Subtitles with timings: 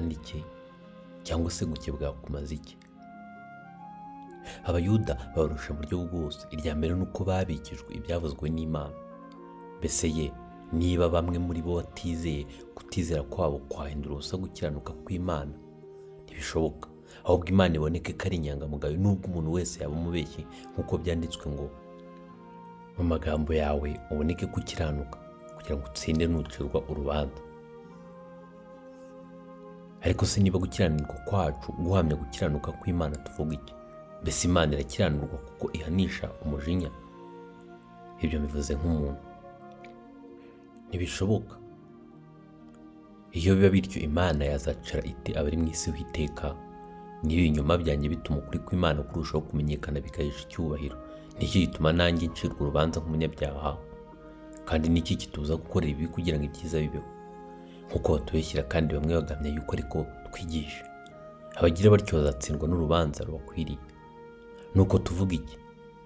[0.00, 0.44] ni iki
[1.22, 2.76] cyangwa se gukebwa kumaze iki?
[4.64, 6.46] Abayuda babarusha buryo bwose.
[6.50, 8.94] Irya mbere ni uko babikijwe ibyavuzwe n'imana.
[9.78, 10.32] Mbese ye
[10.72, 15.52] niba bamwe muri bo batizeye kutizera kwabo kwahindura ubusa gukiranuka kw'imana?
[16.24, 16.88] Ntibishoboka.
[17.24, 21.66] Ahubwo imana iboneke ko ari inyangamugayo nubwo umuntu wese yaba umubeshyi nk'uko byanditswe ngo
[22.98, 25.18] mu magambo yawe uboneke ko ukiranuka
[25.56, 27.42] kugira ngo utsinde nucirwa urubanza.
[30.02, 33.74] Ariko se niba gukiranirwa kwacu guhamya gukiranuka kw'imana tuvuga iki?
[34.22, 36.90] Mbese imana irakiranurwa kuko ihanisha umujinya?
[38.20, 39.20] Ibyo bivuze nk'umuntu.
[40.88, 41.54] Ntibishoboka.
[43.32, 46.54] Iyo biba bityo imana yazacara ite abari mu isi w'iteka
[47.22, 50.96] niba ibinyoma byanjye bituma ukuri kw'imana kurushaho kumenyekana bikahesha icyubahiro.
[51.38, 53.76] Nicyo gituma nanjye ncirwa urubanza nk'umunyabyaha?
[54.68, 57.04] Kandi niki kitubuza gukorera ibi kugira ngo ibyiza bibeho?
[57.90, 60.84] Nk'uko batubeshyira kandi bamwe bagamya yuko ariko twigisha
[61.58, 63.78] abagira batyo bazatsindwa n'urubanza rubakwiriye.
[64.74, 65.58] Nuko tuvuga iki?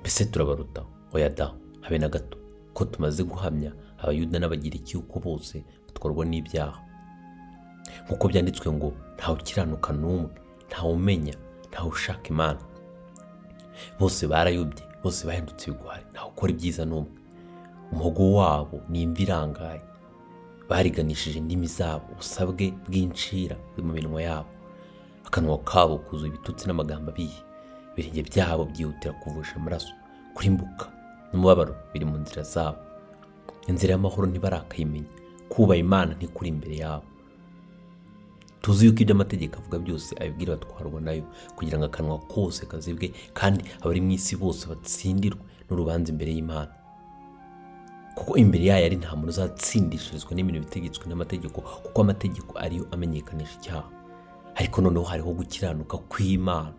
[0.00, 0.82] Mbese turabaruta?
[1.12, 2.38] Oya da habe na gato.
[2.74, 6.80] Ko tumaze guhamya abayuda n'abagira icyuko bose batwarwa n'ibyaha?
[8.08, 10.30] Nk'uko byanditswe ngo ntawe ukiranuka n'umwe
[10.68, 11.34] ntawe umenya
[11.70, 12.60] ntawe ushaka imana.
[14.00, 16.04] Bose barayobye bose bahindutse ibigwari.
[16.12, 17.12] Ntawe ukora ibyiza n'umwe.
[17.92, 19.82] Umuhogo wabo ni imvi irangaye.
[20.68, 24.48] Bariganishije indimi zabo ubusabwe bw'incira buri mu minwa yabo.
[25.26, 27.38] Akanwa kabo kuzuye ibitutsi n'amagambo abiye.
[27.92, 29.92] Ibirenge byabo byihutira kuvusha amaraso
[30.34, 30.86] kurimbuka.
[31.32, 32.78] N'umubabaro biri mu nzira zabo.
[33.68, 35.10] Inzira y'amahoro ntibarakayimenya
[35.48, 37.06] kubaha imana ntikuri imbere yabo.
[38.62, 41.24] Tuzi yuko ibyo amategeko avuga byose abibwira batwarwa na yo
[41.56, 45.38] kugira ngo akanwa kose kazibwe kandi abari mu isi bose batsindirwe
[45.70, 46.72] n'urubanza imbere y'imana.
[48.16, 53.88] Kuko imbere yayo ari nta muntu uzatsindishirizwa n'ibintu bitegetswe n'amategeko kuko amategeko ariyo amenyekanisha icyaha.
[54.56, 56.72] Ariko noneho hariho gukiranuka kw'imana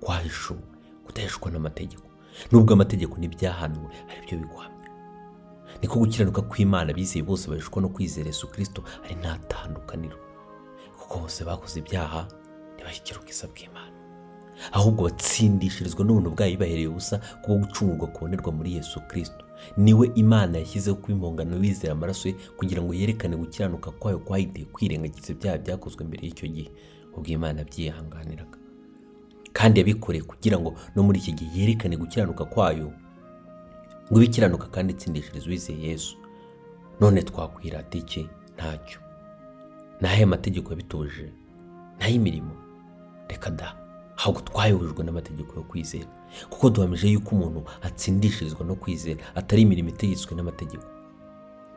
[0.00, 0.64] kwahishuwe
[1.06, 2.06] kudahishwa n'amategeko.
[2.52, 4.88] Nubwo amategeko n'ibyahanuwe ari byo biguhamya.
[5.82, 10.16] Niko gukiranuka kw'imana bizeye bose bahishwa no kwizera Yesu kirisito ari nta tandukaniro
[10.98, 12.26] kuko bose bakoze ibyaha
[12.74, 13.97] ntibashyikira ubwiza bw'imana
[14.72, 19.44] ahubwo batsindishirizwa n'ubuntu bwayo bahereye ubusa kubwo gucungurwa kubonerwa muri Yesu kirisito
[19.76, 24.66] ni we imana yashyizeho kuba impongano wizera amaraso ye kugira ngo yerekane gukiranuka kwayo kwahitiye
[24.66, 26.70] kwirengagiza ibyaha byakozwe mbere y'icyo gihe
[27.16, 28.58] ubwo imana byihanganiraga.
[29.52, 32.92] Kandi yabikoreye kugira ngo no muri iki gihe yerekane gukiranuka kwayo
[34.10, 36.16] ngo ibe ikiranuka kandi itsindishirize uwizeye Yesu.
[37.00, 38.28] None twakwirata iki?
[38.54, 39.00] Ntacyo.
[40.00, 41.32] Naho mategeko yabituje?
[41.98, 42.54] Naho imirimo
[43.28, 43.74] reka da.
[44.18, 46.06] Ahubwo twayobojwe n'amategeko yo kwizera.
[46.50, 50.84] Kuko duhamije yuko umuntu atsindishirizwa no kwizera atari imirimo itegetswe n'amategeko.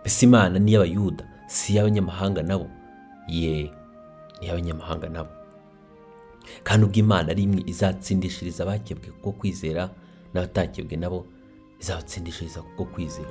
[0.01, 2.67] Mbese imana ni iy'abayuda si iy'abanyamahanga nabo?
[3.27, 3.71] Ye
[4.41, 5.29] ni iy'abanyamahanga nabo.
[6.63, 9.89] Kandi ubwo imana ari imwe izatsindishiriza abakebwe kubwo kwizera
[10.33, 11.25] n'abatakebwe nabo
[11.79, 13.29] izabatsindishiriza kubwo kwizera.